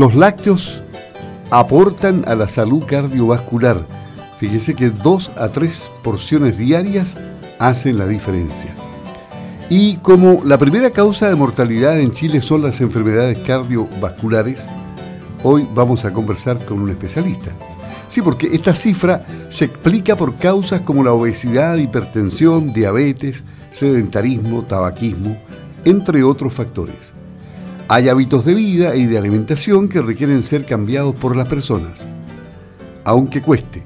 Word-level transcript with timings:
Los 0.00 0.14
lácteos 0.14 0.80
aportan 1.50 2.24
a 2.26 2.34
la 2.34 2.48
salud 2.48 2.82
cardiovascular. 2.86 3.84
Fíjese 4.38 4.72
que 4.74 4.88
dos 4.88 5.30
a 5.36 5.48
tres 5.48 5.90
porciones 6.02 6.56
diarias 6.56 7.18
hacen 7.58 7.98
la 7.98 8.06
diferencia. 8.06 8.74
Y 9.68 9.98
como 9.98 10.40
la 10.42 10.56
primera 10.56 10.88
causa 10.88 11.28
de 11.28 11.34
mortalidad 11.34 12.00
en 12.00 12.14
Chile 12.14 12.40
son 12.40 12.62
las 12.62 12.80
enfermedades 12.80 13.40
cardiovasculares, 13.40 14.64
hoy 15.42 15.68
vamos 15.74 16.06
a 16.06 16.14
conversar 16.14 16.64
con 16.64 16.80
un 16.80 16.88
especialista. 16.88 17.52
Sí, 18.08 18.22
porque 18.22 18.48
esta 18.54 18.74
cifra 18.74 19.26
se 19.50 19.66
explica 19.66 20.16
por 20.16 20.36
causas 20.36 20.80
como 20.80 21.04
la 21.04 21.12
obesidad, 21.12 21.76
hipertensión, 21.76 22.72
diabetes, 22.72 23.44
sedentarismo, 23.70 24.62
tabaquismo, 24.62 25.36
entre 25.84 26.24
otros 26.24 26.54
factores. 26.54 27.19
Hay 27.92 28.08
hábitos 28.08 28.44
de 28.44 28.54
vida 28.54 28.94
y 28.94 29.06
de 29.06 29.18
alimentación 29.18 29.88
que 29.88 30.00
requieren 30.00 30.44
ser 30.44 30.64
cambiados 30.64 31.12
por 31.16 31.34
las 31.34 31.48
personas, 31.48 32.06
aunque 33.02 33.42
cueste. 33.42 33.82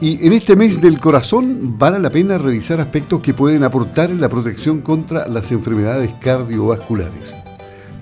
Y 0.00 0.24
en 0.24 0.34
este 0.34 0.54
mes 0.54 0.80
del 0.80 1.00
corazón 1.00 1.76
vale 1.76 1.98
la 1.98 2.10
pena 2.10 2.38
revisar 2.38 2.80
aspectos 2.80 3.20
que 3.20 3.34
pueden 3.34 3.64
aportar 3.64 4.12
en 4.12 4.20
la 4.20 4.28
protección 4.28 4.82
contra 4.82 5.26
las 5.26 5.50
enfermedades 5.50 6.12
cardiovasculares. 6.20 7.34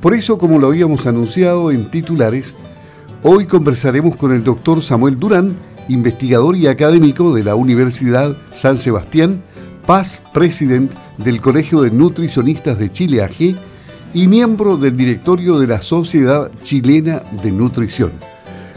Por 0.03 0.13
eso, 0.13 0.37
como 0.37 0.59
lo 0.59 0.67
habíamos 0.67 1.07
anunciado 1.07 1.71
en 1.71 1.91
titulares, 1.91 2.55
hoy 3.23 3.47
conversaremos 3.47 4.19
con 4.19 4.35
el 4.35 4.45
doctor 4.45 4.83
Samuel 4.83 5.19
Durán, 5.19 5.57
investigador 5.89 6.57
y 6.57 6.67
académico 6.67 7.35
de 7.35 7.43
la 7.43 7.55
Universidad 7.55 8.37
San 8.55 8.77
Sebastián, 8.77 9.43
Paz 9.87 10.21
President 10.35 10.93
del 11.17 11.41
Colegio 11.41 11.81
de 11.81 11.91
Nutricionistas 11.91 12.79
de 12.79 12.93
Chile 12.93 13.23
AG 13.23 13.57
y 14.15 14.29
miembro 14.29 14.77
del 14.77 14.97
directorio 14.97 15.59
de 15.59 15.67
la 15.67 15.83
Sociedad 15.83 16.51
Chilena 16.63 17.23
de 17.43 17.51
Nutrición. 17.51 18.13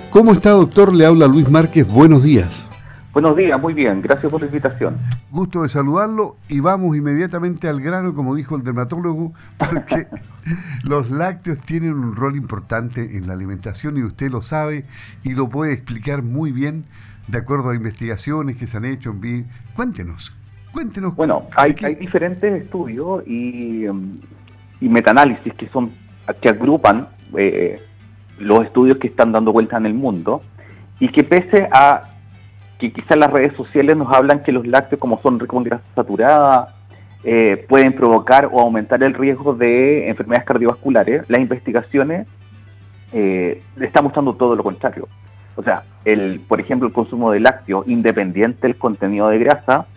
¿Cómo 0.10 0.34
está, 0.34 0.52
doctor? 0.52 0.94
Le 0.94 1.06
habla 1.06 1.28
Luis 1.28 1.50
Márquez. 1.50 1.88
Buenos 1.88 2.24
días. 2.24 2.70
Buenos 3.14 3.36
días, 3.36 3.60
muy 3.60 3.74
bien. 3.74 4.02
Gracias 4.02 4.32
por 4.32 4.42
la 4.42 4.48
invitación. 4.48 4.98
Gusto 5.32 5.64
de 5.64 5.70
saludarlo 5.70 6.36
y 6.48 6.60
vamos 6.60 6.96
inmediatamente 6.96 7.68
al 7.68 7.82
grano, 7.82 8.14
como 8.14 8.36
dijo 8.36 8.56
el 8.56 8.64
dermatólogo, 8.64 9.34
porque 9.58 10.08
los 10.84 11.10
lácteos 11.10 11.62
tienen 11.62 11.94
un 11.94 12.16
rol 12.16 12.36
importante 12.36 13.18
en 13.18 13.28
la 13.28 13.34
alimentación 13.34 13.98
y 13.98 14.04
usted 14.04 14.30
lo 14.30 14.42
sabe 14.42 14.86
y 15.24 15.34
lo 15.34 15.50
puede 15.50 15.74
explicar 15.74 16.24
muy 16.24 16.52
bien 16.52 16.86
de 17.28 17.38
acuerdo 17.38 17.70
a 17.70 17.76
investigaciones 17.76 18.58
que 18.58 18.68
se 18.68 18.78
han 18.78 18.86
hecho 18.86 19.12
en 19.12 19.48
Cuéntenos, 19.76 20.34
Cuéntenos. 20.72 21.16
Bueno, 21.16 21.48
hay, 21.56 21.74
diferentes 21.96 22.62
estudios 22.64 23.24
y, 23.28 23.86
y 24.82 24.90
metaanálisis 24.90 25.54
que 25.54 25.68
son 25.70 25.92
que 26.42 26.50
agrupan 26.50 27.10
eh, 27.38 27.82
los 28.38 28.64
estudios 28.66 28.98
que 28.98 29.08
están 29.08 29.32
dando 29.32 29.52
vuelta 29.52 29.78
en 29.78 29.86
el 29.86 29.94
mundo 29.94 30.42
y 31.00 31.10
que 31.10 31.24
pese 31.24 31.68
a 31.72 32.04
que 32.78 32.94
quizás 32.94 33.18
las 33.18 33.32
redes 33.32 33.54
sociales 33.56 33.98
nos 33.98 34.14
hablan 34.14 34.44
que 34.44 34.52
los 34.52 34.66
lácteos 34.66 35.00
como 35.00 35.22
son 35.22 35.40
con 35.40 35.64
grasa 35.64 35.84
saturada 35.96 36.76
eh, 37.24 37.66
pueden 37.68 37.94
provocar 37.94 38.50
o 38.52 38.62
aumentar 38.62 39.04
el 39.04 39.14
riesgo 39.14 39.54
de 39.54 40.08
enfermedades 40.08 40.48
cardiovasculares, 40.48 41.30
las 41.30 41.42
investigaciones 41.42 42.28
eh, 43.12 43.62
están 43.82 44.06
mostrando 44.06 44.36
todo 44.36 44.56
lo 44.56 44.64
contrario. 44.64 45.08
O 45.56 45.64
sea, 45.64 45.84
el, 46.06 46.40
por 46.40 46.62
ejemplo, 46.62 46.88
el 46.88 46.94
consumo 46.94 47.32
de 47.32 47.42
lácteos 47.42 47.86
independiente 47.90 48.66
del 48.68 48.78
contenido 48.78 49.28
de 49.28 49.40
grasa 49.40 49.88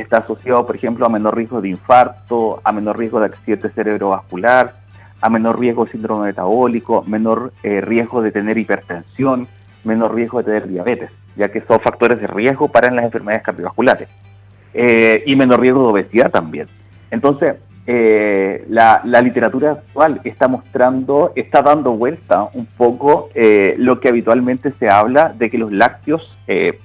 está 0.00 0.18
asociado, 0.18 0.66
por 0.66 0.76
ejemplo, 0.76 1.06
a 1.06 1.08
menor 1.08 1.36
riesgo 1.36 1.60
de 1.60 1.68
infarto, 1.68 2.60
a 2.62 2.72
menor 2.72 2.98
riesgo 2.98 3.20
de 3.20 3.26
accidente 3.26 3.70
cerebrovascular, 3.70 4.74
a 5.20 5.30
menor 5.30 5.58
riesgo 5.58 5.84
de 5.84 5.92
síndrome 5.92 6.26
metabólico, 6.26 7.02
menor 7.06 7.52
eh, 7.62 7.80
riesgo 7.80 8.22
de 8.22 8.32
tener 8.32 8.58
hipertensión, 8.58 9.48
menor 9.84 10.14
riesgo 10.14 10.38
de 10.38 10.44
tener 10.44 10.68
diabetes, 10.68 11.10
ya 11.36 11.48
que 11.48 11.62
son 11.62 11.80
factores 11.80 12.20
de 12.20 12.26
riesgo 12.26 12.68
para 12.68 12.90
las 12.90 13.04
enfermedades 13.04 13.44
cardiovasculares. 13.44 14.08
Eh, 14.74 15.22
y 15.26 15.36
menor 15.36 15.60
riesgo 15.60 15.82
de 15.82 15.88
obesidad 15.88 16.30
también. 16.30 16.68
Entonces, 17.10 17.56
eh, 17.86 18.66
la, 18.68 19.00
literatura 19.22 19.72
actual 19.72 20.20
está 20.24 20.48
mostrando, 20.48 21.32
está 21.34 21.62
dando 21.62 21.92
vuelta 21.92 22.50
un 22.52 22.66
poco 22.66 23.30
lo 23.78 24.00
que 24.00 24.08
habitualmente 24.08 24.72
se 24.72 24.90
habla 24.90 25.32
de 25.36 25.50
que 25.50 25.56
los 25.56 25.72
lácteos 25.72 26.36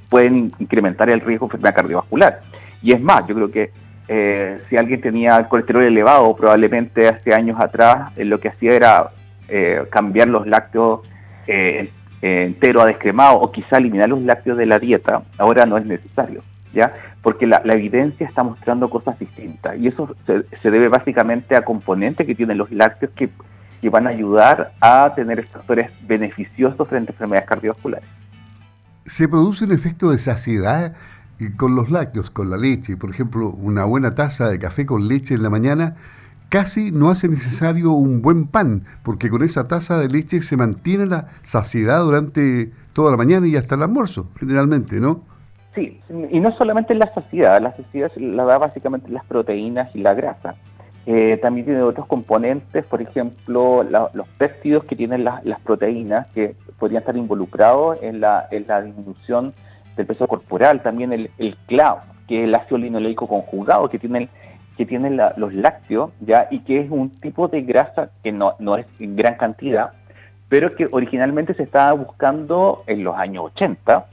pueden 0.09 0.53
incrementar 0.59 1.09
el 1.09 1.19
riesgo 1.19 1.47
de 1.47 1.49
enfermedad 1.49 1.75
cardiovascular. 1.75 2.41
Y 2.81 2.93
es 2.93 3.01
más, 3.01 3.27
yo 3.27 3.35
creo 3.35 3.51
que 3.51 3.71
eh, 4.07 4.61
si 4.69 4.75
alguien 4.75 4.99
tenía 4.99 5.47
colesterol 5.47 5.83
elevado, 5.83 6.35
probablemente 6.35 7.07
hace 7.07 7.33
años 7.33 7.57
atrás 7.59 8.11
eh, 8.17 8.25
lo 8.25 8.41
que 8.41 8.49
hacía 8.49 8.73
era 8.73 9.11
eh, 9.47 9.85
cambiar 9.89 10.27
los 10.27 10.45
lácteos 10.47 11.01
entero 12.21 12.81
a 12.81 12.85
descremado 12.85 13.39
o 13.39 13.51
quizá 13.51 13.77
eliminar 13.77 14.09
los 14.09 14.21
lácteos 14.21 14.57
de 14.57 14.65
la 14.65 14.79
dieta. 14.79 15.23
Ahora 15.37 15.65
no 15.65 15.77
es 15.77 15.85
necesario, 15.85 16.43
¿ya? 16.73 16.93
Porque 17.21 17.47
la, 17.47 17.61
evidencia 17.65 18.27
está 18.27 18.43
mostrando 18.43 18.89
cosas 18.89 19.17
distintas 19.17 19.77
y 19.77 19.87
eso 19.87 20.15
se, 20.25 20.71
debe 20.71 20.87
básicamente 20.87 21.55
a 21.55 21.63
componentes 21.63 22.27
que 22.27 22.35
tienen 22.35 22.57
los 22.57 22.71
lácteos 22.71 23.11
que, 23.15 23.29
que 23.81 23.89
van 23.89 24.07
a 24.07 24.11
ayudar 24.11 24.73
a 24.81 25.13
tener 25.15 25.45
factores 25.47 25.89
beneficiosos 26.03 26.87
frente 26.87 27.11
a 27.11 27.13
enfermedades 27.13 27.49
cardiovasculares. 27.49 28.09
¿Se 29.05 29.27
produce 29.27 29.65
un 29.65 29.71
efecto 29.71 30.11
de 30.11 30.19
saciedad 30.19 30.93
con 31.49 31.75
los 31.75 31.89
lácteos, 31.89 32.29
con 32.29 32.49
la 32.49 32.57
leche, 32.57 32.97
por 32.97 33.09
ejemplo, 33.09 33.49
una 33.49 33.85
buena 33.85 34.15
taza 34.15 34.49
de 34.49 34.59
café 34.59 34.85
con 34.85 35.07
leche 35.07 35.33
en 35.33 35.43
la 35.43 35.49
mañana, 35.49 35.95
casi 36.49 36.91
no 36.91 37.09
hace 37.09 37.27
necesario 37.27 37.91
un 37.91 38.21
buen 38.21 38.47
pan, 38.47 38.83
porque 39.03 39.29
con 39.29 39.43
esa 39.43 39.67
taza 39.67 39.97
de 39.97 40.09
leche 40.09 40.41
se 40.41 40.57
mantiene 40.57 41.05
la 41.05 41.27
saciedad 41.43 42.03
durante 42.03 42.71
toda 42.93 43.11
la 43.11 43.17
mañana 43.17 43.47
y 43.47 43.55
hasta 43.55 43.75
el 43.75 43.83
almuerzo, 43.83 44.27
generalmente, 44.37 44.99
¿no? 44.99 45.21
Sí, 45.73 46.01
y 46.29 46.39
no 46.41 46.51
solamente 46.57 46.93
la 46.93 47.13
saciedad, 47.13 47.61
la 47.61 47.75
saciedad 47.75 48.11
la 48.17 48.43
da 48.43 48.57
básicamente 48.57 49.09
las 49.09 49.23
proteínas 49.25 49.95
y 49.95 49.99
la 49.99 50.13
grasa. 50.13 50.55
Eh, 51.05 51.37
también 51.41 51.65
tiene 51.65 51.81
otros 51.81 52.05
componentes, 52.05 52.85
por 52.85 53.01
ejemplo, 53.01 53.83
los 53.83 54.27
péptidos 54.37 54.83
que 54.83 54.95
tienen 54.95 55.23
las 55.23 55.61
proteínas, 55.63 56.27
que 56.35 56.55
podrían 56.77 56.99
estar 56.99 57.15
involucrados 57.15 57.97
en 58.01 58.19
la, 58.19 58.47
en 58.51 58.67
la 58.67 58.81
disminución 58.81 59.53
del 59.95 60.05
peso 60.05 60.27
corporal, 60.27 60.81
también 60.81 61.13
el, 61.13 61.31
el 61.37 61.55
CLAV, 61.67 61.99
que 62.27 62.39
es 62.39 62.43
el 62.45 62.55
ácido 62.55 62.77
linoleico 62.77 63.27
conjugado 63.27 63.89
que 63.89 63.99
tienen 63.99 64.29
que 64.77 64.85
tienen 64.85 65.19
los 65.35 65.53
lácteos, 65.53 66.11
ya 66.21 66.47
y 66.49 66.59
que 66.59 66.79
es 66.79 66.89
un 66.89 67.09
tipo 67.19 67.47
de 67.47 67.61
grasa 67.61 68.09
que 68.23 68.31
no, 68.31 68.55
no 68.59 68.77
es 68.77 68.85
en 68.99 69.15
gran 69.15 69.35
cantidad, 69.35 69.91
pero 70.49 70.75
que 70.75 70.87
originalmente 70.91 71.53
se 71.53 71.63
estaba 71.63 71.93
buscando 71.93 72.83
en 72.87 73.03
los 73.03 73.15
años 73.15 73.45
80, 73.53 74.05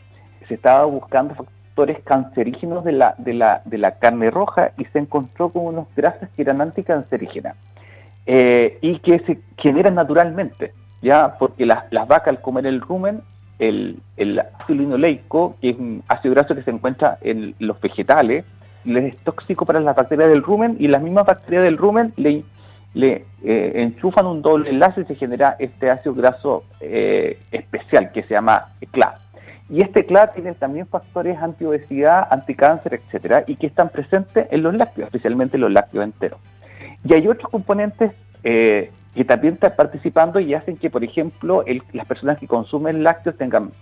se 0.47 0.55
estaba 0.55 0.85
buscando 0.85 1.35
factores 1.35 1.99
cancerígenos 2.05 2.85
de 2.85 2.93
la, 2.93 3.15
de 3.19 3.35
la, 3.35 3.63
de 3.65 3.79
la 3.79 3.99
carne 3.99 4.31
roja 4.31 4.73
y 4.77 4.85
se 4.87 4.99
encontró 4.99 5.51
con 5.51 5.67
unos 5.67 5.87
grasas 5.97 6.29
que 6.37 6.43
eran 6.43 6.61
anticancerígenas 6.61 7.57
eh, 8.27 8.79
y 8.81 8.99
que 8.99 9.21
se 9.21 9.39
generan 9.57 9.95
naturalmente, 9.95 10.75
ya 11.01 11.37
porque 11.39 11.65
las, 11.65 11.85
las 11.93 12.07
vacas 12.09 12.29
al 12.29 12.43
comer 12.43 12.67
el 12.67 12.81
rumen 12.81 13.23
el, 13.59 13.99
el 14.17 14.39
ácido 14.39 14.79
linoleico, 14.79 15.57
que 15.61 15.71
es 15.71 15.79
un 15.79 16.03
ácido 16.09 16.35
graso 16.35 16.55
que 16.55 16.63
se 16.63 16.71
encuentra 16.71 17.19
en 17.21 17.55
los 17.59 17.81
vegetales, 17.81 18.45
les 18.85 19.15
es 19.15 19.17
tóxico 19.19 19.67
para 19.67 19.81
las 19.81 19.97
bacterias 19.97 20.29
del 20.29 20.43
rumen 20.43 20.77
y 20.79 20.89
las 20.89 21.03
mismas 21.03 21.27
bacterias 21.27 21.65
del 21.65 21.77
rumen 21.77 22.13
le, 22.17 22.45
eh, 22.95 23.73
enchufan 23.75 24.27
un 24.27 24.43
doble 24.43 24.71
enlace 24.71 25.03
y 25.03 25.05
se 25.05 25.15
genera 25.15 25.57
este 25.59 25.91
ácido 25.91 26.15
graso 26.15 26.65
eh, 26.81 27.39
especial 27.53 28.13
que 28.13 28.23
se 28.23 28.35
llama 28.35 28.73
CLA. 28.93 29.19
Y 29.71 29.83
este 29.83 30.07
CLA 30.07 30.33
tiene 30.33 30.55
también 30.55 30.87
factores 30.87 31.37
antiobesidad, 31.39 32.27
anticáncer, 32.31 32.95
etcétera, 32.95 33.45
y 33.47 33.57
que 33.57 33.67
están 33.67 33.91
presentes 33.91 34.47
en 34.51 34.63
los 34.63 34.75
lácteos, 34.75 35.09
especialmente 35.09 35.57
en 35.57 35.61
los 35.63 35.73
lácteos 35.73 36.05
enteros. 36.05 36.41
Y 37.05 37.13
hay 37.13 37.29
otros 37.29 37.51
componentes 37.51 38.13
eh, 38.45 38.91
que 39.15 39.25
también 39.25 39.55
están 39.55 39.75
participando 39.77 40.41
y 40.41 40.55
hacen 40.55 40.77
que, 40.77 40.91
por 40.91 41.03
ejemplo, 41.03 41.65
las 41.93 42.07
personas 42.07 42.39
que 42.39 42.47
consumen 42.47 43.03
lácteos 43.03 43.37
tengan 43.37 43.73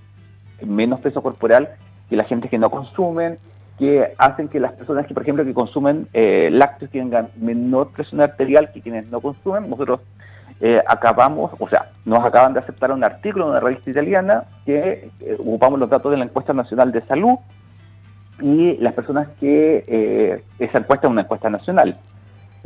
menos 0.65 1.01
peso 1.01 1.23
corporal 1.23 1.77
que 2.09 2.17
la 2.17 2.25
gente 2.25 2.49
que 2.49 2.59
no 2.59 2.71
consumen, 2.71 3.39
que 3.79 4.15
hacen 4.19 4.49
que 4.49 4.61
las 4.61 4.73
personas 4.73 5.07
que, 5.07 5.15
por 5.15 5.23
ejemplo, 5.23 5.45
que 5.45 5.53
consumen 5.53 6.09
eh, 6.13 6.49
lácteos 6.51 6.91
tengan 6.91 7.29
menor 7.37 7.91
presión 7.93 8.21
arterial 8.21 8.71
que 8.73 8.81
quienes 8.81 9.07
no 9.09 9.21
consumen. 9.21 9.69
Nosotros 9.69 10.01
eh, 10.61 10.81
acabamos, 10.87 11.53
o 11.59 11.69
sea, 11.69 11.91
nos 12.05 12.25
acaban 12.25 12.55
de 12.55 12.61
aceptar 12.61 12.91
un 12.93 13.05
artículo 13.05 13.45
en 13.45 13.51
una 13.51 13.61
revista 13.61 13.91
italiana 13.91 14.45
que 14.65 15.11
eh, 15.21 15.37
ocupamos 15.39 15.79
los 15.79 15.91
datos 15.91 16.11
de 16.11 16.17
la 16.17 16.25
encuesta 16.25 16.55
nacional 16.55 16.93
de 16.93 17.03
salud 17.03 17.35
y 18.41 18.77
las 18.79 18.93
personas 18.93 19.29
que 19.41 20.43
esa 20.59 20.79
encuesta 20.79 21.07
es 21.07 21.11
una 21.11 21.23
encuesta 21.23 21.49
nacional 21.49 21.99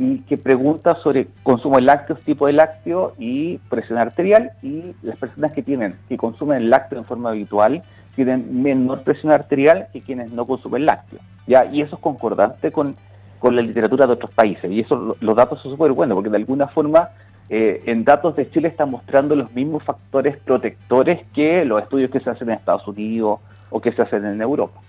y 0.01 0.17
que 0.21 0.35
pregunta 0.35 0.95
sobre 1.03 1.27
consumo 1.43 1.75
de 1.75 1.83
lácteos, 1.83 2.19
tipo 2.21 2.47
de 2.47 2.53
lácteo 2.53 3.13
y 3.19 3.59
presión 3.69 3.99
arterial 3.99 4.51
y 4.63 4.95
las 5.03 5.15
personas 5.17 5.51
que 5.51 5.61
tienen 5.61 5.95
que 6.09 6.17
consumen 6.17 6.71
lácteo 6.71 6.97
en 6.97 7.05
forma 7.05 7.29
habitual 7.29 7.83
tienen 8.15 8.63
menor 8.63 9.03
presión 9.03 9.31
arterial 9.31 9.89
que 9.93 10.01
quienes 10.01 10.31
no 10.31 10.47
consumen 10.47 10.87
lácteo. 10.87 11.19
¿ya? 11.45 11.65
Y 11.65 11.81
eso 11.81 11.97
es 11.97 12.01
concordante 12.01 12.71
con, 12.71 12.95
con 13.37 13.55
la 13.55 13.61
literatura 13.61 14.07
de 14.07 14.13
otros 14.13 14.31
países 14.31 14.71
y 14.71 14.79
eso 14.79 15.15
los 15.19 15.35
datos 15.35 15.61
son 15.61 15.73
súper 15.73 15.91
buenos 15.91 16.15
porque 16.15 16.31
de 16.31 16.37
alguna 16.37 16.67
forma 16.69 17.09
eh, 17.49 17.83
en 17.85 18.03
datos 18.03 18.35
de 18.35 18.49
Chile 18.49 18.69
están 18.69 18.89
mostrando 18.89 19.35
los 19.35 19.53
mismos 19.53 19.83
factores 19.83 20.35
protectores 20.37 21.19
que 21.35 21.63
los 21.63 21.79
estudios 21.79 22.09
que 22.09 22.21
se 22.21 22.31
hacen 22.31 22.49
en 22.49 22.55
Estados 22.55 22.87
Unidos 22.87 23.39
o 23.69 23.79
que 23.79 23.91
se 23.91 24.01
hacen 24.01 24.25
en 24.25 24.41
Europa. 24.41 24.80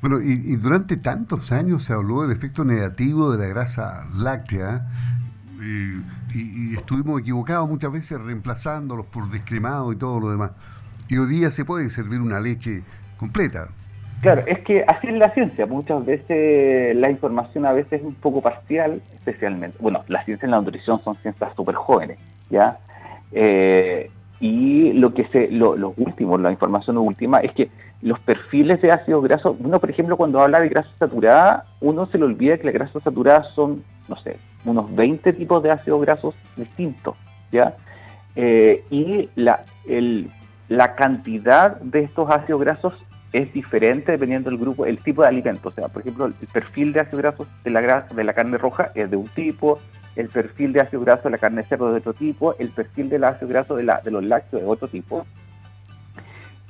Bueno, 0.00 0.20
y, 0.20 0.54
durante 0.56 0.96
tantos 0.96 1.50
años 1.50 1.82
se 1.82 1.92
habló 1.92 2.22
del 2.22 2.30
efecto 2.30 2.64
negativo 2.64 3.32
de 3.32 3.38
la 3.38 3.52
grasa 3.52 4.06
láctea 4.14 4.86
y, 5.60 6.74
estuvimos 6.76 7.20
equivocados 7.20 7.68
muchas 7.68 7.90
veces 7.90 8.20
reemplazándolos 8.20 9.06
por 9.06 9.28
descremado 9.30 9.92
y 9.92 9.96
todo 9.96 10.20
lo 10.20 10.30
demás. 10.30 10.52
Y 11.08 11.16
hoy 11.16 11.26
día 11.26 11.50
se 11.50 11.64
puede 11.64 11.88
servir 11.90 12.20
una 12.20 12.38
leche 12.38 12.82
completa. 13.16 13.68
Claro, 14.20 14.42
es 14.46 14.58
que 14.60 14.84
así 14.86 15.08
es 15.08 15.14
la 15.14 15.32
ciencia. 15.32 15.66
Muchas 15.66 16.04
veces 16.04 16.94
la 16.96 17.10
información 17.10 17.66
a 17.66 17.72
veces 17.72 18.00
es 18.00 18.02
un 18.02 18.14
poco 18.14 18.42
parcial, 18.42 19.02
especialmente. 19.14 19.78
Bueno, 19.80 20.04
la 20.08 20.24
ciencia 20.24 20.46
y 20.46 20.50
la 20.50 20.60
nutrición 20.60 21.02
son 21.02 21.16
ciencias 21.22 21.54
súper 21.56 21.76
jóvenes, 21.76 22.18
¿ya? 22.50 22.78
Eh, 23.32 24.10
y 24.40 24.92
lo 24.92 25.14
que 25.14 25.26
se, 25.28 25.50
lo, 25.50 25.76
lo, 25.76 25.94
último, 25.96 26.38
la 26.38 26.52
información 26.52 26.96
última, 26.98 27.40
es 27.40 27.52
que 27.52 27.70
los 28.02 28.20
perfiles 28.20 28.80
de 28.80 28.92
ácidos 28.92 29.24
grasos, 29.24 29.56
uno 29.58 29.80
por 29.80 29.90
ejemplo 29.90 30.16
cuando 30.16 30.40
habla 30.40 30.60
de 30.60 30.68
grasa 30.68 30.90
saturada, 30.98 31.64
uno 31.80 32.06
se 32.06 32.18
le 32.18 32.24
olvida 32.24 32.56
que 32.56 32.64
las 32.64 32.74
grasas 32.74 33.02
saturadas 33.02 33.48
son, 33.54 33.82
no 34.08 34.16
sé, 34.16 34.36
unos 34.64 34.94
20 34.94 35.32
tipos 35.32 35.62
de 35.62 35.72
ácidos 35.72 36.00
grasos 36.02 36.34
distintos, 36.56 37.16
¿ya? 37.50 37.76
Eh, 38.36 38.84
y 38.90 39.28
la, 39.34 39.64
el, 39.88 40.30
la 40.68 40.94
cantidad 40.94 41.80
de 41.80 42.04
estos 42.04 42.30
ácidos 42.30 42.60
grasos 42.60 42.94
es 43.32 43.52
diferente 43.52 44.12
dependiendo 44.12 44.50
del 44.50 44.58
grupo, 44.58 44.86
el 44.86 44.98
tipo 44.98 45.22
de 45.22 45.28
alimento. 45.28 45.68
O 45.68 45.72
sea, 45.72 45.88
por 45.88 46.02
ejemplo, 46.02 46.26
el 46.26 46.34
perfil 46.52 46.92
de 46.92 47.00
ácidos 47.00 47.20
grasos 47.20 47.48
de 47.64 47.70
la, 47.70 48.06
de 48.14 48.24
la 48.24 48.32
carne 48.32 48.58
roja 48.58 48.90
es 48.94 49.10
de 49.10 49.16
un 49.16 49.28
tipo, 49.28 49.80
el 50.16 50.28
perfil 50.28 50.72
de 50.72 50.80
ácido 50.80 51.02
graso 51.02 51.24
de 51.24 51.30
la 51.30 51.38
carne 51.38 51.62
de 51.62 51.68
cerdo 51.68 51.90
de 51.90 51.98
otro 51.98 52.14
tipo, 52.14 52.54
el 52.58 52.70
perfil 52.70 53.08
del 53.08 53.24
ácido 53.24 53.48
graso 53.48 53.76
de, 53.76 53.84
de 54.02 54.10
los 54.10 54.24
lácteos 54.24 54.62
de 54.62 54.68
otro 54.68 54.88
tipo. 54.88 55.26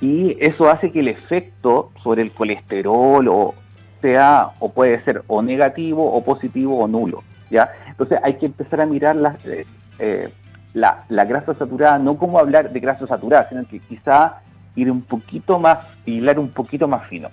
Y 0.01 0.37
eso 0.41 0.69
hace 0.71 0.93
que 0.93 1.01
el 1.01 1.09
efecto 1.09 1.91
sobre 2.03 2.23
el 2.23 2.33
colesterol 2.33 3.27
o 3.29 3.55
sea, 4.01 4.51
o 4.61 4.73
puede 4.73 5.03
ser 5.05 5.23
o 5.27 5.43
negativo 5.43 6.13
o 6.13 6.23
positivo 6.23 6.79
o 6.79 6.87
nulo. 6.87 7.25
¿ya? 7.51 7.71
Entonces 7.89 8.19
hay 8.23 8.35
que 8.35 8.47
empezar 8.47 8.81
a 8.81 8.87
mirar 8.87 9.17
eh, 9.45 9.67
eh, 9.99 10.33
la, 10.75 11.05
grasa 11.09 11.55
saturada, 11.55 11.99
no 11.99 12.17
como 12.17 12.39
hablar 12.39 12.71
de 12.71 12.81
grasa 12.81 13.07
saturada, 13.07 13.49
sino 13.49 13.67
que 13.67 13.81
quizá 13.81 14.41
ir 14.77 14.91
un 14.91 15.03
poquito 15.03 15.59
más, 15.59 15.79
hilar 16.07 16.39
un 16.39 16.51
poquito 16.51 16.87
más 16.87 17.07
fino. 17.09 17.29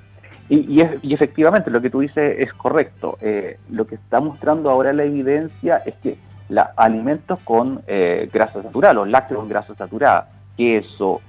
Y, 0.48 0.80
efectivamente 1.14 1.72
lo 1.72 1.82
que 1.82 1.90
tú 1.90 2.02
dices 2.02 2.38
es 2.40 2.54
correcto. 2.54 3.18
Eh, 3.22 3.58
lo 3.72 3.88
que 3.88 3.96
está 3.96 4.20
mostrando 4.20 4.70
ahora 4.70 4.94
la 4.94 5.04
evidencia 5.04 5.78
es 5.78 5.96
que 5.96 6.18
la, 6.50 6.72
alimentos 6.76 7.40
con 7.44 7.82
grasa 8.32 8.62
saturada, 8.62 8.94
los 8.94 9.10
lácteos 9.10 9.40
con 9.40 9.50
grasa 9.50 9.74
saturada, 9.74 10.30
queso, 10.56 11.22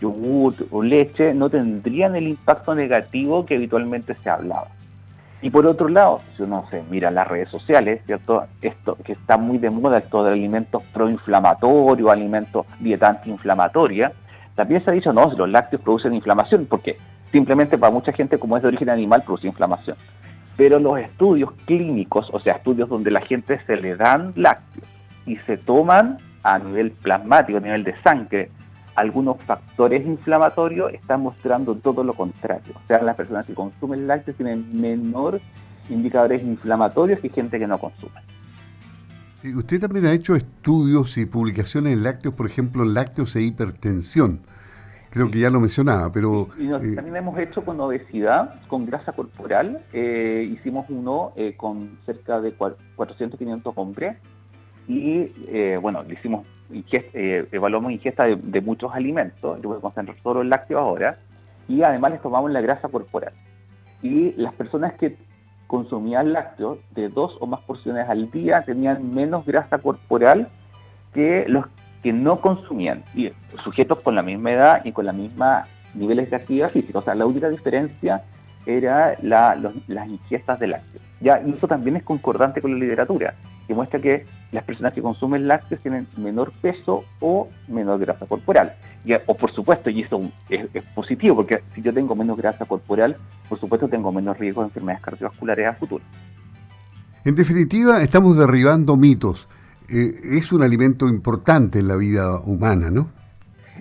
yogur 0.00 0.54
o 0.70 0.82
leche, 0.82 1.32
no 1.34 1.48
tendrían 1.48 2.16
el 2.16 2.28
impacto 2.28 2.74
negativo 2.74 3.46
que 3.46 3.56
habitualmente 3.56 4.14
se 4.22 4.30
hablaba. 4.30 4.68
Y 5.44 5.50
por 5.50 5.66
otro 5.66 5.88
lado, 5.88 6.20
si 6.36 6.42
uno 6.42 6.64
se 6.70 6.82
mira 6.90 7.10
las 7.10 7.28
redes 7.28 7.50
sociales, 7.50 8.00
¿cierto? 8.06 8.46
Esto 8.62 8.96
que 9.04 9.12
está 9.12 9.36
muy 9.36 9.58
de 9.58 9.68
moda, 9.68 9.98
esto 9.98 10.24
de 10.24 10.32
alimentos 10.32 10.82
proinflamatorios, 10.92 12.10
alimentos 12.10 12.66
dieta 12.80 13.08
antiinflamatoria, 13.08 14.12
también 14.54 14.82
se 14.82 14.90
ha 14.90 14.94
dicho, 14.94 15.12
no, 15.12 15.30
los 15.36 15.50
lácteos 15.50 15.82
producen 15.82 16.14
inflamación, 16.14 16.64
porque 16.64 16.96
simplemente 17.34 17.76
para 17.76 17.92
mucha 17.92 18.12
gente, 18.12 18.38
como 18.38 18.56
es 18.56 18.62
de 18.62 18.68
origen 18.68 18.88
animal, 18.88 19.24
produce 19.24 19.48
inflamación. 19.48 19.96
Pero 20.56 20.78
los 20.78 21.00
estudios 21.00 21.50
clínicos, 21.64 22.28
o 22.32 22.38
sea, 22.38 22.54
estudios 22.54 22.88
donde 22.88 23.10
la 23.10 23.20
gente 23.22 23.60
se 23.66 23.76
le 23.76 23.96
dan 23.96 24.32
lácteos 24.36 24.86
y 25.26 25.34
se 25.38 25.56
toman 25.56 26.18
a 26.44 26.60
nivel 26.60 26.92
plasmático, 26.92 27.58
a 27.58 27.60
nivel 27.60 27.82
de 27.82 28.00
sangre, 28.02 28.50
algunos 28.94 29.42
factores 29.42 30.06
inflamatorios 30.06 30.94
están 30.94 31.22
mostrando 31.22 31.74
todo 31.74 32.04
lo 32.04 32.12
contrario. 32.12 32.72
O 32.76 32.86
sea, 32.86 33.02
las 33.02 33.16
personas 33.16 33.46
que 33.46 33.54
consumen 33.54 34.06
lácteos 34.06 34.36
tienen 34.36 34.80
menor 34.80 35.40
indicadores 35.90 36.40
inflamatorios 36.40 37.18
que 37.18 37.30
gente 37.30 37.58
que 37.58 37.66
no 37.66 37.78
consume. 37.78 38.20
Usted 39.56 39.80
también 39.80 40.06
ha 40.06 40.12
hecho 40.12 40.36
estudios 40.36 41.18
y 41.18 41.26
publicaciones 41.26 41.94
en 41.94 42.04
lácteos, 42.04 42.34
por 42.34 42.46
ejemplo, 42.46 42.84
lácteos 42.84 43.34
e 43.34 43.42
hipertensión. 43.42 44.42
Creo 45.14 45.30
que 45.30 45.38
ya 45.38 45.48
lo 45.48 45.60
mencionaba, 45.60 46.12
pero... 46.12 46.48
Y, 46.58 46.66
eh, 46.66 46.94
también 46.94 47.16
hemos 47.16 47.38
hecho 47.38 47.64
con 47.64 47.80
obesidad, 47.80 48.60
con 48.68 48.84
grasa 48.84 49.12
corporal. 49.12 49.82
Eh, 49.92 50.46
hicimos 50.52 50.86
uno 50.90 51.32
eh, 51.36 51.54
con 51.56 51.98
cerca 52.04 52.40
de 52.40 52.52
400, 52.52 53.38
500 53.38 53.72
hombres. 53.76 54.16
Y 54.86 55.32
bueno, 55.80 56.02
le 56.02 56.12
hicimos 56.12 56.44
eh, 56.72 57.46
evaluamos 57.52 57.92
ingesta 57.92 58.24
de, 58.24 58.60
muchos 58.60 58.92
alimentos, 58.94 59.60
yo 59.62 59.68
voy 59.68 59.78
a 59.78 59.80
concentrar 59.80 60.16
solo 60.22 60.42
en 60.42 60.48
lácteos 60.48 60.80
ahora, 60.80 61.18
y 61.68 61.82
además 61.82 62.12
les 62.12 62.22
tomamos 62.22 62.50
la 62.50 62.60
grasa 62.60 62.88
corporal. 62.88 63.32
Y 64.02 64.32
las 64.32 64.54
personas 64.54 64.94
que 64.94 65.16
consumían 65.66 66.32
lácteos 66.32 66.78
de 66.94 67.08
dos 67.08 67.36
o 67.40 67.46
más 67.46 67.60
porciones 67.60 68.08
al 68.08 68.30
día 68.30 68.62
tenían 68.62 69.14
menos 69.14 69.46
grasa 69.46 69.78
corporal 69.78 70.48
que 71.12 71.44
los 71.48 71.66
que 72.04 72.12
no 72.12 72.40
consumían, 72.40 73.02
y 73.14 73.32
sujetos 73.64 73.98
con 74.00 74.14
la 74.14 74.22
misma 74.22 74.52
edad 74.52 74.84
y 74.84 74.92
con 74.92 75.06
la 75.06 75.12
misma 75.14 75.64
niveles 75.94 76.28
de 76.28 76.36
actividad 76.36 76.70
física. 76.70 76.98
O 76.98 77.02
sea, 77.02 77.14
la 77.14 77.24
única 77.24 77.48
diferencia 77.48 78.22
era 78.66 79.16
las 79.22 80.08
ingestas 80.08 80.60
de 80.60 80.66
lácteos. 80.66 81.02
Ya, 81.22 81.40
y 81.44 81.52
eso 81.52 81.66
también 81.66 81.96
es 81.96 82.02
concordante 82.02 82.60
con 82.60 82.72
la 82.72 82.78
literatura 82.78 83.34
que 83.66 83.74
muestra 83.74 83.98
que 83.98 84.26
las 84.52 84.64
personas 84.64 84.92
que 84.92 85.00
consumen 85.00 85.48
lácteos 85.48 85.80
tienen 85.80 86.06
menor 86.18 86.52
peso 86.60 87.04
o 87.20 87.48
menor 87.68 87.98
grasa 88.00 88.26
corporal. 88.26 88.74
Y, 89.02 89.14
o 89.14 89.34
por 89.34 89.50
supuesto, 89.52 89.88
y 89.88 90.02
eso 90.02 90.20
es, 90.50 90.68
positivo, 90.94 91.36
porque 91.36 91.62
si 91.74 91.80
yo 91.80 91.94
tengo 91.94 92.14
menos 92.14 92.36
grasa 92.36 92.66
corporal, 92.66 93.16
por 93.48 93.58
supuesto 93.58 93.88
tengo 93.88 94.12
menos 94.12 94.36
riesgo 94.36 94.60
de 94.60 94.66
enfermedades 94.66 95.02
cardiovasculares 95.02 95.66
a 95.68 95.72
futuro. 95.72 96.04
En 97.24 97.34
definitiva, 97.34 98.02
estamos 98.02 98.36
derribando 98.36 98.96
mitos. 98.96 99.48
Eh, 99.88 100.38
es 100.38 100.52
un 100.52 100.62
alimento 100.62 101.08
importante 101.08 101.80
en 101.80 101.88
la 101.88 101.96
vida 101.96 102.40
humana, 102.40 102.90
¿no? 102.90 103.10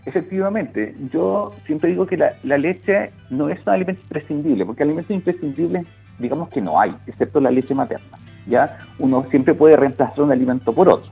Efectivamente, 0.05 0.95
yo 1.13 1.51
siempre 1.65 1.91
digo 1.91 2.05
que 2.05 2.17
la, 2.17 2.57
leche 2.57 3.11
no 3.29 3.47
es 3.49 3.59
un 3.65 3.73
alimento 3.73 4.01
imprescindible, 4.01 4.65
porque 4.65 4.83
alimentos 4.83 5.11
imprescindibles 5.11 5.85
digamos 6.19 6.49
que 6.49 6.61
no 6.61 6.79
hay, 6.79 6.95
excepto 7.07 7.39
la 7.39 7.51
leche 7.51 7.73
materna. 7.73 8.17
¿ya? 8.47 8.79
Uno 8.99 9.25
siempre 9.29 9.53
puede 9.53 9.75
reemplazar 9.75 10.21
un 10.21 10.31
alimento 10.31 10.73
por 10.73 10.89
otro. 10.89 11.11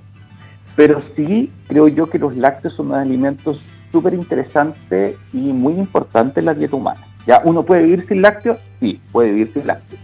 Pero 0.76 1.02
sí 1.16 1.52
creo 1.68 1.88
yo 1.88 2.10
que 2.10 2.20
los 2.20 2.36
lácteos 2.36 2.76
son 2.76 2.88
unos 2.88 3.00
alimentos 3.00 3.62
súper 3.92 4.14
interesantes 4.14 5.18
y 5.34 5.38
muy 5.38 5.74
importantes 5.74 6.38
en 6.38 6.46
la 6.46 6.54
dieta 6.54 6.76
humana. 6.76 7.02
¿ya? 7.28 7.42
¿Uno 7.44 7.64
puede 7.64 7.84
vivir 7.84 8.08
sin 8.08 8.22
lácteos? 8.22 8.60
Sí, 8.80 9.02
puede 9.12 9.32
vivir 9.32 9.52
sin 9.54 9.68
lácteos. 9.68 10.02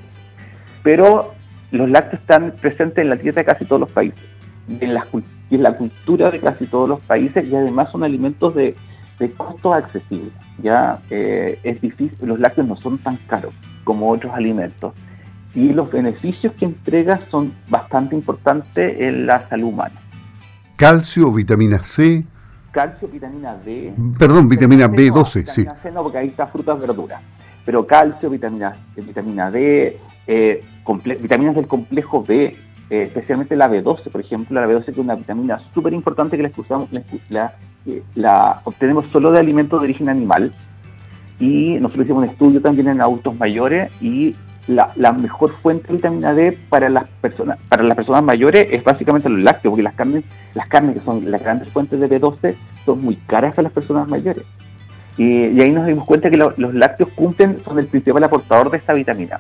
Pero 0.83 1.33
los 1.71 1.89
lácteos 1.89 2.21
están 2.21 2.53
presentes 2.61 2.99
en 2.99 3.09
la 3.09 3.15
dieta 3.15 3.41
de 3.41 3.45
casi 3.45 3.65
todos 3.65 3.81
los 3.81 3.89
países, 3.89 4.23
en 4.67 4.93
la, 4.93 5.05
la 5.49 5.77
cultura 5.77 6.31
de 6.31 6.39
casi 6.39 6.65
todos 6.65 6.89
los 6.89 6.99
países 7.01 7.47
y 7.47 7.55
además 7.55 7.91
son 7.91 8.03
alimentos 8.03 8.53
de, 8.55 8.75
de 9.19 9.31
costo 9.31 9.73
accesible. 9.73 10.31
¿ya? 10.61 10.99
Eh, 11.09 11.59
es 11.63 11.81
difícil, 11.81 12.17
los 12.21 12.39
lácteos 12.39 12.67
no 12.67 12.75
son 12.77 12.97
tan 12.99 13.17
caros 13.27 13.53
como 13.83 14.09
otros 14.09 14.33
alimentos 14.33 14.93
y 15.53 15.69
los 15.69 15.91
beneficios 15.91 16.53
que 16.53 16.65
entrega 16.65 17.19
son 17.31 17.53
bastante 17.67 18.15
importantes 18.15 18.99
en 18.99 19.25
la 19.25 19.47
salud 19.49 19.69
humana. 19.69 19.99
Calcio, 20.75 21.31
vitamina 21.31 21.83
C. 21.83 22.23
Calcio, 22.71 23.07
vitamina 23.07 23.55
D. 23.65 23.93
Perdón, 24.19 24.47
vitamina 24.47 24.87
B12, 24.87 25.47
sí. 25.47 25.65
C 25.81 25.91
no, 25.91 26.03
porque 26.03 26.19
ahí 26.19 26.27
está 26.27 26.45
frutas, 26.45 26.79
verduras. 26.79 27.21
Pero 27.65 27.87
calcio, 27.87 28.29
vitamina, 28.29 28.77
vitamina 28.95 29.49
D, 29.49 29.99
eh, 30.27 30.63
vitaminas 31.19 31.55
del 31.55 31.67
complejo 31.67 32.23
B, 32.23 32.55
eh, 32.89 33.03
especialmente 33.03 33.55
la 33.55 33.69
B12, 33.69 34.09
por 34.11 34.21
ejemplo, 34.21 34.59
la 34.59 34.67
B12 34.67 34.85
que 34.85 34.91
es 34.91 34.97
una 34.97 35.15
vitamina 35.15 35.59
súper 35.73 35.93
importante 35.93 36.37
que 36.37 36.43
la, 36.43 36.51
usamos, 36.55 36.89
la, 37.29 37.53
la, 38.15 38.61
obtenemos 38.63 39.05
solo 39.11 39.31
de 39.31 39.39
alimentos 39.39 39.79
de 39.81 39.85
origen 39.85 40.09
animal. 40.09 40.53
Y 41.39 41.77
nosotros 41.79 42.05
hicimos 42.05 42.23
un 42.23 42.29
estudio 42.29 42.61
también 42.61 42.87
en 42.87 43.01
adultos 43.01 43.35
mayores 43.37 43.91
y 44.01 44.35
la, 44.67 45.13
mejor 45.13 45.53
fuente 45.61 45.87
de 45.87 45.93
vitamina 45.93 46.33
D 46.33 46.57
para 46.69 46.89
las 46.89 47.07
personas 47.21 47.57
para 47.69 47.83
las 47.83 47.95
personas 47.95 48.23
mayores 48.23 48.67
es 48.71 48.83
básicamente 48.83 49.29
los 49.29 49.39
lácteos, 49.39 49.71
porque 49.71 49.83
las 49.83 49.93
carnes, 49.93 50.23
las 50.53 50.67
carnes 50.67 50.97
que 50.97 51.05
son 51.05 51.29
las 51.29 51.41
grandes 51.41 51.69
fuentes 51.69 51.99
de 51.99 52.09
B12 52.09 52.55
son 52.85 53.01
muy 53.01 53.15
caras 53.15 53.53
para 53.53 53.63
las 53.63 53.73
personas 53.73 54.07
mayores. 54.07 54.43
Y, 55.17 55.59
ahí 55.61 55.71
nos 55.71 55.87
dimos 55.87 56.05
cuenta 56.05 56.29
que 56.29 56.37
los 56.37 56.73
lácteos 56.73 57.09
cumplen, 57.15 57.59
son 57.63 57.79
el 57.79 57.87
principal 57.87 58.23
aportador 58.23 58.69
de 58.69 58.77
esta 58.77 58.93
vitamina. 58.93 59.39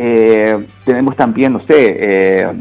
Eh, 0.00 0.66
tenemos 0.84 1.16
también, 1.16 1.52
no 1.54 1.60
sé, 1.66 1.96
eh, 1.98 2.52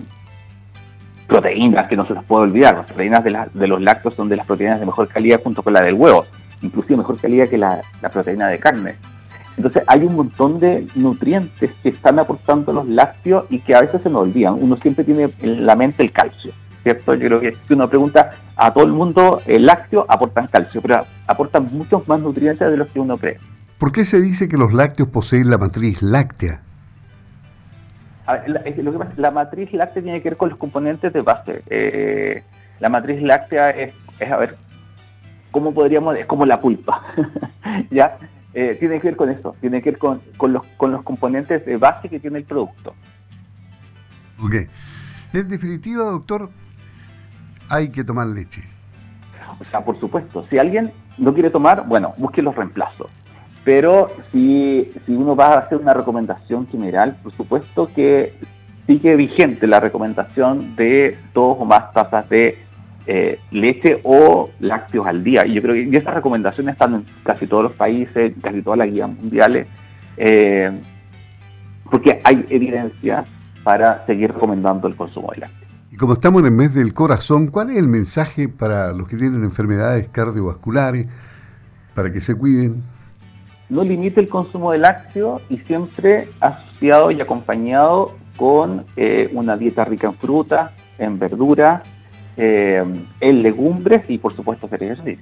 proteínas 1.27 1.87
que 1.87 1.95
no 1.95 2.03
se 2.03 2.15
las 2.15 2.23
puede 2.23 2.43
olvidar. 2.43 2.75
Las 2.77 2.87
proteínas 2.87 3.23
de, 3.23 3.67
los 3.67 3.79
lácteos 3.79 4.15
son 4.15 4.27
de 4.27 4.37
las 4.37 4.47
proteínas 4.47 4.79
de 4.79 4.87
mejor 4.87 5.07
calidad 5.07 5.41
junto 5.43 5.61
con 5.61 5.73
la 5.73 5.83
del 5.83 5.93
huevo, 5.93 6.25
inclusive 6.63 6.97
mejor 6.97 7.19
calidad 7.19 7.47
que 7.47 7.59
la, 7.59 7.81
la 8.01 8.09
proteína 8.09 8.47
de 8.47 8.57
carne. 8.57 8.95
Entonces 9.55 9.83
hay 9.85 10.01
un 10.03 10.15
montón 10.15 10.59
de 10.59 10.87
nutrientes 10.95 11.71
que 11.83 11.89
están 11.89 12.17
aportando 12.17 12.73
los 12.73 12.87
lácteos 12.87 13.45
y 13.51 13.59
que 13.59 13.75
a 13.75 13.81
veces 13.81 14.01
se 14.01 14.09
nos 14.09 14.21
olvidan. 14.21 14.55
Uno 14.59 14.75
siempre 14.77 15.03
tiene 15.05 15.29
en 15.39 15.65
la 15.65 15.75
mente 15.75 16.01
el 16.01 16.11
calcio. 16.11 16.51
¿cierto? 16.81 17.13
Yo 17.15 17.27
creo 17.27 17.39
que 17.39 17.55
si 17.67 17.73
uno 17.73 17.87
pregunta 17.87 18.31
a 18.55 18.73
todo 18.73 18.85
el 18.85 18.93
mundo, 18.93 19.41
el 19.45 19.65
lácteo 19.65 20.05
aportan 20.07 20.47
calcio, 20.47 20.81
pero 20.81 21.05
aportan 21.27 21.69
muchos 21.71 22.07
más 22.07 22.19
nutrientes 22.19 22.67
de 22.71 22.77
los 22.77 22.87
que 22.87 22.99
uno 22.99 23.17
cree. 23.17 23.39
¿Por 23.77 23.91
qué 23.91 24.05
se 24.05 24.19
dice 24.19 24.47
que 24.47 24.57
los 24.57 24.73
lácteos 24.73 25.09
poseen 25.09 25.51
la 25.51 25.57
matriz 25.57 26.01
láctea? 26.01 26.61
La, 29.17 29.31
matriz 29.31 29.71
láctea 29.73 30.03
tiene 30.03 30.21
que 30.21 30.29
ver 30.29 30.37
con 30.37 30.49
los 30.49 30.57
componentes 30.57 31.13
de 31.13 31.21
base. 31.21 31.63
Eh, 31.69 32.43
la 32.79 32.89
matriz 32.89 33.21
láctea 33.21 33.69
es, 33.69 33.93
es, 34.19 34.31
a 34.31 34.37
ver, 34.37 34.57
¿cómo 35.51 35.73
podríamos? 35.73 36.17
Es 36.17 36.25
como 36.25 36.45
la 36.45 36.59
pulpa, 36.59 37.01
¿ya? 37.91 38.17
Eh, 38.53 38.75
tiene 38.79 38.99
que 38.99 39.09
ver 39.09 39.17
con 39.17 39.29
eso, 39.29 39.55
tiene 39.61 39.81
que 39.81 39.91
ver 39.91 39.99
con, 39.99 40.21
con, 40.37 40.53
los, 40.53 40.65
con 40.77 40.91
los 40.91 41.03
componentes 41.03 41.65
de 41.65 41.77
base 41.77 42.09
que 42.09 42.19
tiene 42.19 42.39
el 42.39 42.43
producto. 42.43 42.93
Ok. 44.39 44.55
En 45.33 45.47
definitiva, 45.47 46.05
doctor, 46.05 46.49
hay 47.69 47.89
que 47.89 48.03
tomar 48.03 48.27
leche. 48.27 48.63
O 49.59 49.65
sea, 49.65 49.83
por 49.83 49.99
supuesto, 49.99 50.45
si 50.49 50.57
alguien 50.57 50.91
no 51.17 51.33
quiere 51.33 51.49
tomar, 51.49 51.87
bueno, 51.87 52.13
busque 52.17 52.41
los 52.41 52.55
reemplazos. 52.55 53.09
Pero 53.67 54.07
si, 54.31 54.89
si 55.05 55.11
uno 55.11 55.35
va 55.35 55.55
a 55.55 55.57
hacer 55.57 55.77
una 55.77 55.93
recomendación 55.93 56.65
general, 56.67 57.17
por 57.21 57.33
supuesto 57.33 57.91
que 57.93 58.33
sigue 58.85 59.17
vigente 59.17 59.67
la 59.67 59.81
recomendación 59.81 60.77
de 60.77 61.17
dos 61.33 61.57
o 61.59 61.65
más 61.65 61.91
tazas 61.91 62.29
de 62.29 62.59
eh, 63.07 63.41
leche 63.51 63.99
o 64.05 64.51
lácteos 64.61 65.05
al 65.05 65.21
día. 65.21 65.45
Y 65.45 65.55
yo 65.55 65.61
creo 65.61 65.73
que 65.73 65.97
esas 65.97 66.13
recomendaciones 66.13 66.75
están 66.75 66.95
en 66.95 67.05
casi 67.23 67.45
todos 67.45 67.63
los 67.63 67.73
países, 67.73 68.33
en 68.33 68.39
casi 68.39 68.61
todas 68.61 68.79
las 68.79 68.89
guías 68.89 69.09
mundiales, 69.09 69.67
eh, 70.15 70.71
porque 71.91 72.21
hay 72.23 72.45
evidencia 72.49 73.25
para 73.65 74.05
seguir 74.05 74.31
recomendando 74.31 74.87
el 74.87 74.95
consumo 74.95 75.29
de 75.33 75.41
lácteos. 75.41 75.71
Y 75.91 75.97
como 75.97 76.13
estamos 76.13 76.39
en 76.39 76.45
el 76.45 76.53
mes 76.53 76.73
del 76.73 76.93
corazón, 76.93 77.47
¿cuál 77.47 77.71
es 77.71 77.77
el 77.79 77.89
mensaje 77.89 78.47
para 78.47 78.93
los 78.93 79.09
que 79.09 79.17
tienen 79.17 79.43
enfermedades 79.43 80.07
cardiovasculares, 80.07 81.05
para 81.93 82.13
que 82.13 82.21
se 82.21 82.33
cuiden? 82.33 82.81
No 83.69 83.83
limite 83.83 84.21
el 84.21 84.29
consumo 84.29 84.71
de 84.71 84.77
lácteos 84.77 85.41
y 85.49 85.57
siempre 85.59 86.29
asociado 86.39 87.11
y 87.11 87.19
acompañado 87.19 88.13
con 88.37 88.85
eh, 88.95 89.29
una 89.33 89.57
dieta 89.57 89.83
rica 89.83 90.07
en 90.07 90.15
frutas, 90.15 90.71
en 90.97 91.19
verduras, 91.19 91.83
eh, 92.37 92.83
en 93.19 93.43
legumbres 93.43 94.03
y 94.07 94.17
por 94.19 94.35
supuesto 94.35 94.67
cereales. 94.67 95.19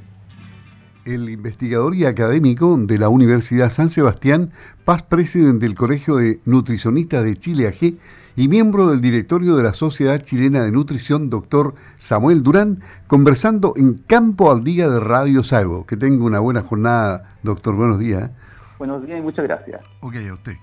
El 1.05 1.29
investigador 1.29 1.93
y 1.95 2.05
académico 2.05 2.75
de 2.77 2.97
la 2.97 3.09
Universidad 3.09 3.69
San 3.69 3.89
Sebastián, 3.89 4.51
paz 4.85 5.03
presidente 5.03 5.65
del 5.67 5.75
Colegio 5.75 6.15
de 6.15 6.39
Nutricionistas 6.45 7.24
de 7.24 7.38
Chile 7.38 7.67
AG, 7.67 7.93
y 8.35 8.47
miembro 8.47 8.88
del 8.88 9.01
directorio 9.01 9.55
de 9.55 9.63
la 9.63 9.74
Sociedad 9.74 10.19
Chilena 10.19 10.63
de 10.63 10.71
Nutrición, 10.71 11.29
doctor 11.29 11.75
Samuel 12.00 12.41
Durán, 12.41 12.79
conversando 13.07 13.74
en 13.77 14.00
Campo 14.00 14.51
al 14.51 14.63
Día 14.63 14.89
de 14.89 15.00
Radio 15.00 15.43
Sago. 15.43 15.85
Que 15.85 15.95
tenga 15.95 16.25
una 16.25 16.39
buena 16.39 16.63
jornada, 16.63 17.35
doctor. 17.43 17.75
Buenos 17.75 18.00
días. 18.00 18.31
Buenos 18.79 19.05
días 19.05 19.19
y 19.19 19.21
muchas 19.21 19.45
gracias. 19.45 19.81
Ok, 20.01 20.15
a 20.15 20.33
usted. 20.33 20.55